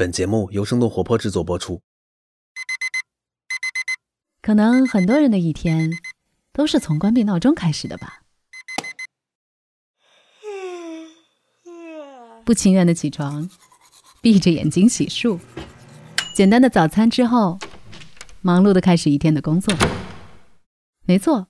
[0.00, 1.82] 本节目由生动活泼制作播出。
[4.40, 5.90] 可能很多人的一天
[6.54, 8.22] 都是从关闭闹钟开始的吧。
[12.46, 13.50] 不情愿的起床，
[14.22, 15.38] 闭着眼睛洗漱，
[16.34, 17.58] 简单的早餐之后，
[18.40, 19.74] 忙碌的开始一天的工作。
[21.04, 21.48] 没错，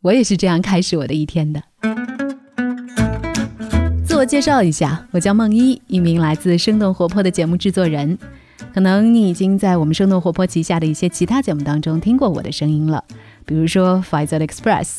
[0.00, 1.62] 我也是这样开始我的一天的。
[4.24, 8.18] 介绍一下，我叫梦一，一名来自生动活泼的节目制作人。
[8.72, 13.04] 可能你已经在我们生动活泼旗下的一些其他节目当中听过我的声音了，
[13.44, 14.98] 比如说 f i z e r Express。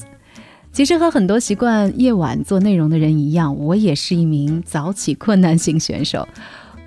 [0.71, 6.27] 其实和很多习惯夜晚做内容的人一样，我也是一名早起困难型选手。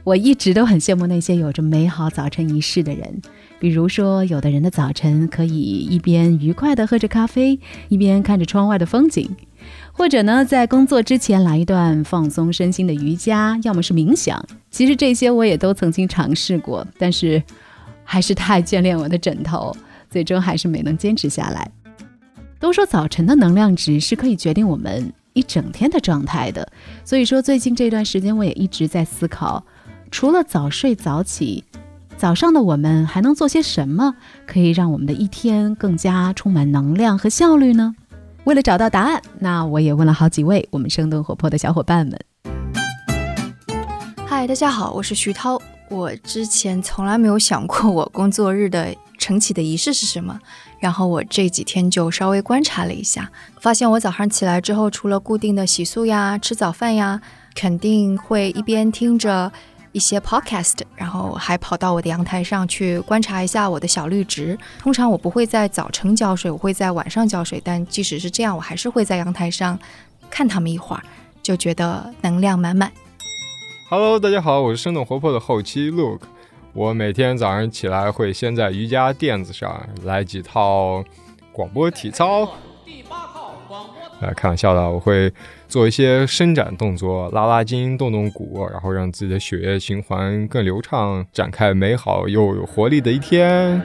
[0.08, 3.20] 我一直都很羡慕那些有着美好早晨仪式的人，
[3.58, 9.28] 比如说，有的人的早晨可以一边愉快地喝着咖啡，一边看着窗外的风景。
[9.92, 14.42] 或者呢，在工作之前来一段放松身心的瑜伽，要么是冥想。
[14.70, 17.42] 其实这些我也都曾经尝试过，但是
[18.02, 19.76] 还是太眷恋我的枕头，
[20.08, 21.70] 最终还是没能坚持下来。
[22.58, 26.66] 都说早晨的能量值是可以决定我们一整天的状态的，
[27.04, 29.62] 所以说最近这段时间我也一直在思考，
[30.10, 31.64] 除了早睡早起，
[32.16, 34.14] 早上的我们还能做些什么，
[34.46, 37.94] 可以让我们的一天更加充满能量和效率呢？
[38.44, 42.18] 为了找到答案，那我也问了好几位我们生动活泼的小伙伴们。
[44.26, 45.60] 嗨，大家好，我是徐涛。
[45.90, 50.38] 我之前从来没有想过我工作日的 晨起的仪式是什么，
[50.78, 57.20] 然后我这几天就稍微观察了一下，发现我早上起来之后，除了固定的洗漱呀、吃早饭呀，
[57.54, 59.52] 肯定会一边听着。
[59.98, 64.56] 一些 podcast，然后还跑到我的阳台上去观察一下我的小绿植。
[64.78, 67.60] 通常我不会在早晨浇水，我会在晚上浇水。
[67.64, 69.76] 但即使是这样，我还是会在阳台上
[70.30, 71.02] 看他们一会儿，
[71.42, 72.92] 就觉得能量满满。
[73.90, 76.28] Hello，大家好，我是生动活泼的后期 Look。
[76.72, 81.02] 我每天早上起来会先在瑜伽垫子上来几套
[81.50, 82.48] 广播体操。
[84.20, 85.32] 呃，开玩笑的，我会
[85.68, 93.80] 做一些伸展动作，拉拉筋，动动骨，然后让自己的血液循环更流畅，展开美好又有活力的一天。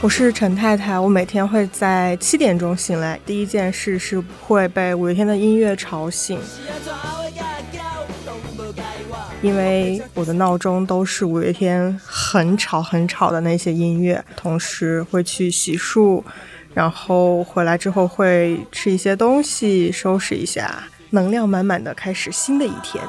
[0.00, 6.38] 我是陈太太，我每天会在七点钟醒来，第一件事是会被五月天的音乐吵醒，
[9.42, 16.22] 因为我的闹钟都是五月天很吵很吵的那些音乐，同时会去洗漱。
[16.78, 23.02] 然后回来之后会吃一些东西，收拾一下，能量满满的开始新的一天。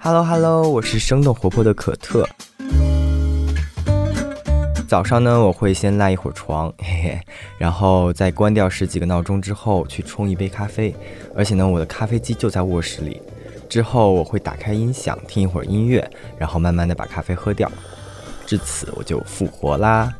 [0.00, 2.28] Hello Hello，我是生动活泼的可特。
[4.88, 7.20] 早上呢，我会先赖一会儿床， 嘿嘿，
[7.58, 10.92] 然后在关掉十几个闹钟之后，去冲一杯咖啡。
[11.32, 13.22] 而且呢，我的咖啡机就在卧室里。
[13.68, 17.70] 之后我会打开音响听一会儿音乐，然后慢慢的把咖啡喝掉。
[18.46, 20.12] 至此，我就复活啦。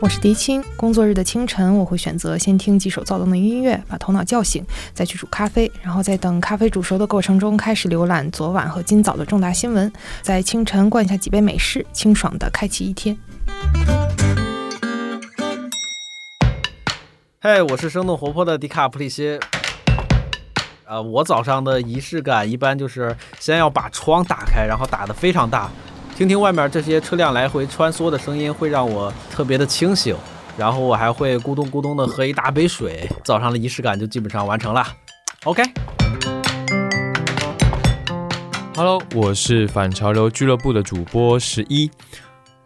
[0.00, 0.62] 我是迪青。
[0.76, 4.64] 工作日的清晨，我会选择先听几首躁动的音乐，把头脑叫醒，
[4.94, 9.92] 再去煮咖啡，然后在等咖啡煮熟的过程中，开始浏览昨晚和今早的重大新闻，
[10.22, 13.18] 在清晨灌下几杯美式，清爽的开启一天。
[17.40, 19.38] 嘿，我是生动活泼的迪卡普里希。
[20.88, 25.70] 呃，我早上的仪式感一般就是先要把窗打开，然后打得非常大。
[26.16, 30.16] 听听外面这些车辆来回穿梭的声音，会让我特别的清醒。
[30.56, 34.82] 然后我还会咕咚咕咚的喝一大杯水，早上的仪式感就基本上完成了。
[35.44, 35.62] OK。
[38.74, 41.90] Hello，我是反潮流俱乐部的主播十一。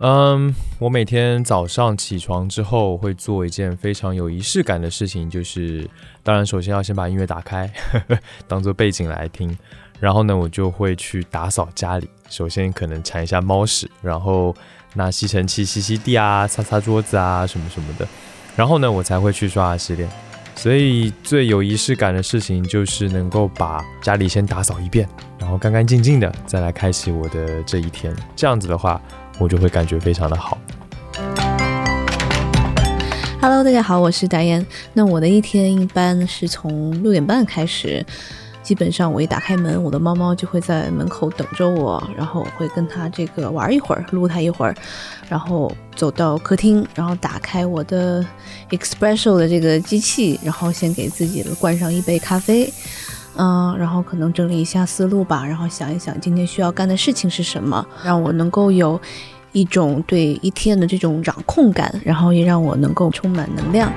[0.05, 5.89] 嗯，我每天早上起床之后会做一件非常有仪式感的事情，就是
[6.25, 7.73] 当然首先要先把音乐打开，
[8.49, 9.57] 当做背景来听。
[10.01, 12.11] 然后呢，我就会去打扫家里。
[12.29, 14.53] 首先可能铲一下猫屎，然后
[14.95, 18.05] 拿吸尘器吸吸地啊，擦擦桌子啊，什么什么的。
[18.57, 20.09] 然后呢，我才会去刷牙洗脸。
[20.57, 28.13] 所以最有仪式感的事情就是能够把家里先打扫一遍，然后干干净净的，再来开启我的这一天。
[28.35, 29.01] 这样子的话，
[29.39, 30.59] 我就会感觉非常的好。
[33.41, 34.65] Hello，大家好，我是达燕。
[34.93, 38.05] 那我的一天一般是从六点半开始。
[38.63, 44.75] 基本上我一打开门，我的猫猫就会在门口等着我，然后我会跟它这个玩一会儿，撸它一会儿，
[45.29, 48.25] 然后走到客厅，然后打开我的
[48.71, 52.73] Espresso 的这个机器，然后先给自己灌上一杯咖啡，
[53.37, 59.01] 嗯，然后可能整理一下思路吧，然后想一想今天需要干的事情是什么，让我能够有
[59.53, 63.93] 一种对一天的这种掌控感，然后也让我能够充满能量。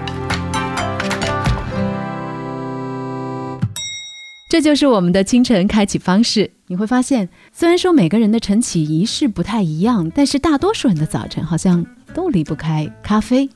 [4.47, 6.49] 这就是我们的清晨开启方式。
[6.67, 13.49] 你会发现，虽然说每个人的晨起仪式不太一样，但是大多数人的早晨好像都离不开咖啡，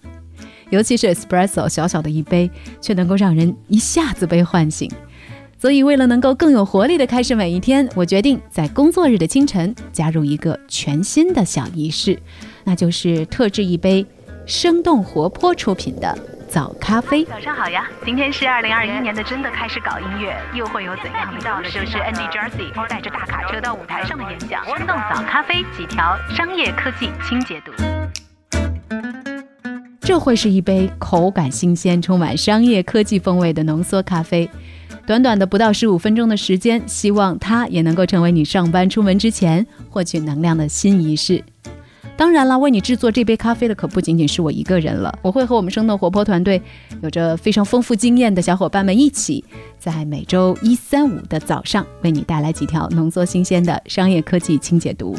[0.71, 4.91] 尤其是 espresso 小小的一杯，却能够让人一下子被唤醒。
[5.61, 12.17] 所以，为了能够更有活力的开始每一天，我决定在工作日的清晨加入一个全新的小仪式，
[12.63, 14.05] 那就是特制一杯
[14.45, 16.17] 生动活泼出品的
[16.47, 17.25] 早咖啡。
[17.25, 17.85] 早上好呀！
[18.05, 21.65] 今天是二零二一年的，真的开始搞音乐，又会有怎样的到的？
[21.65, 24.63] 就是 Andy j e r s e y 带着大卡车到舞台上的演讲。
[24.65, 27.73] 生动早咖啡，几条商业科技轻解读。
[29.99, 34.49] 这会是一杯口感新鲜、充满商业科技风味的浓缩咖啡。
[35.05, 41.43] 短短的不到十五分钟的时间，希望它也能够成为你上班出门之前获取能量的新仪式。
[42.15, 46.61] 当然了，为你制作这杯咖啡的可不仅仅是我一个人了，我会和我们生动活泼团队
[47.01, 49.43] 有着非常丰富经验的小伙伴们一起，
[49.79, 55.17] 在每周一、三、五的早上为你带来几条浓缩新鲜的商业科技轻解读。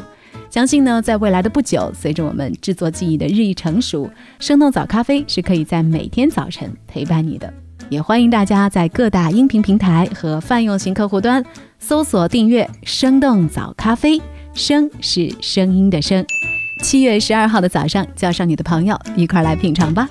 [0.51, 7.51] 相信呢，在未来的不久，随着我们制作技艺的日益成熟，生动早咖啡是可以在每天早晨陪伴你的。
[7.91, 11.45] 也欢迎大家在各大音频平台和泛用型客户端
[11.81, 14.23] 搜索订阅“生动早咖啡”，
[14.55, 16.25] 声是声音的声。
[16.83, 20.09] 七月十二号的早上，叫上你的朋友一块来品尝吧。